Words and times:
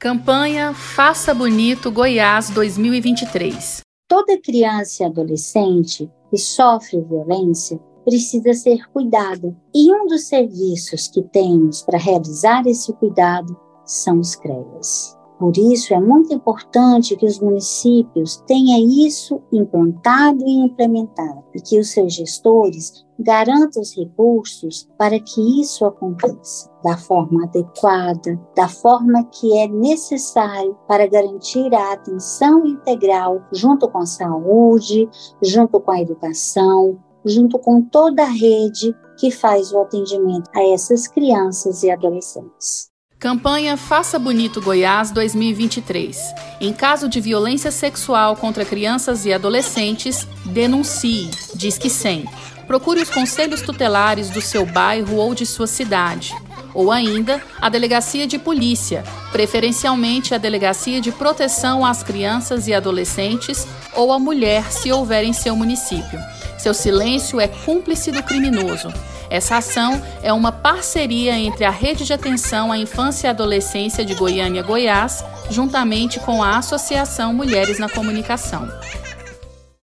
Campanha 0.00 0.72
Faça 0.74 1.34
Bonito 1.34 1.90
Goiás 1.90 2.50
2023. 2.50 3.80
Toda 4.08 4.40
criança 4.40 5.02
e 5.02 5.06
adolescente 5.06 6.08
que 6.30 6.38
sofre 6.38 7.00
violência 7.00 7.80
precisa 8.04 8.54
ser 8.54 8.88
cuidada, 8.92 9.56
e 9.74 9.92
um 9.92 10.06
dos 10.06 10.28
serviços 10.28 11.08
que 11.08 11.20
temos 11.20 11.82
para 11.82 11.98
realizar 11.98 12.64
esse 12.68 12.92
cuidado 12.92 13.58
são 13.84 14.20
os 14.20 14.36
CREAS. 14.36 15.17
Por 15.38 15.56
isso, 15.56 15.94
é 15.94 16.00
muito 16.00 16.34
importante 16.34 17.16
que 17.16 17.24
os 17.24 17.38
municípios 17.38 18.42
tenham 18.46 18.80
isso 19.06 19.40
implantado 19.52 20.44
e 20.44 20.64
implementado, 20.64 21.44
e 21.54 21.60
que 21.60 21.78
os 21.78 21.90
seus 21.92 22.12
gestores 22.12 23.06
garantam 23.20 23.80
os 23.80 23.96
recursos 23.96 24.88
para 24.98 25.18
que 25.20 25.60
isso 25.60 25.84
aconteça 25.84 26.68
da 26.82 26.96
forma 26.96 27.44
adequada, 27.44 28.40
da 28.56 28.68
forma 28.68 29.24
que 29.26 29.56
é 29.58 29.68
necessário 29.68 30.76
para 30.88 31.06
garantir 31.06 31.72
a 31.72 31.92
atenção 31.92 32.66
integral 32.66 33.40
junto 33.52 33.88
com 33.88 33.98
a 33.98 34.06
saúde, 34.06 35.08
junto 35.42 35.80
com 35.80 35.90
a 35.92 36.00
educação, 36.00 36.98
junto 37.24 37.58
com 37.60 37.82
toda 37.82 38.22
a 38.22 38.30
rede 38.30 38.94
que 39.18 39.30
faz 39.30 39.72
o 39.72 39.80
atendimento 39.80 40.48
a 40.54 40.62
essas 40.68 41.06
crianças 41.06 41.82
e 41.82 41.90
adolescentes. 41.90 42.88
Campanha 43.18 43.76
Faça 43.76 44.16
Bonito 44.16 44.60
Goiás 44.62 45.10
2023. 45.10 46.16
Em 46.60 46.72
caso 46.72 47.08
de 47.08 47.20
violência 47.20 47.72
sexual 47.72 48.36
contra 48.36 48.64
crianças 48.64 49.26
e 49.26 49.32
adolescentes, 49.32 50.24
denuncie. 50.44 51.28
Diz 51.52 51.76
que 51.76 51.90
100. 51.90 52.26
Procure 52.68 53.02
os 53.02 53.10
conselhos 53.10 53.60
tutelares 53.60 54.30
do 54.30 54.40
seu 54.40 54.64
bairro 54.64 55.16
ou 55.16 55.34
de 55.34 55.44
sua 55.44 55.66
cidade. 55.66 56.32
Ou 56.72 56.92
ainda, 56.92 57.42
a 57.60 57.68
delegacia 57.68 58.24
de 58.24 58.38
polícia, 58.38 59.02
preferencialmente 59.32 60.32
a 60.32 60.38
delegacia 60.38 61.00
de 61.00 61.10
proteção 61.10 61.84
às 61.84 62.04
crianças 62.04 62.68
e 62.68 62.74
adolescentes 62.74 63.66
ou 63.96 64.12
à 64.12 64.18
mulher, 64.20 64.70
se 64.70 64.92
houver 64.92 65.24
em 65.24 65.32
seu 65.32 65.56
município. 65.56 66.20
Seu 66.58 66.74
silêncio 66.74 67.40
é 67.40 67.48
cúmplice 67.48 68.10
do 68.10 68.22
criminoso. 68.22 68.92
Essa 69.30 69.58
ação 69.58 70.02
é 70.22 70.32
uma 70.32 70.50
parceria 70.50 71.38
entre 71.38 71.64
a 71.64 71.70
Rede 71.70 72.04
de 72.04 72.12
Atenção 72.12 72.72
à 72.72 72.78
Infância 72.78 73.28
e 73.28 73.30
Adolescência 73.30 74.04
de 74.04 74.14
Goiânia, 74.14 74.62
Goiás, 74.62 75.24
juntamente 75.50 76.18
com 76.20 76.42
a 76.42 76.58
Associação 76.58 77.32
Mulheres 77.32 77.78
na 77.78 77.88
Comunicação. 77.88 78.68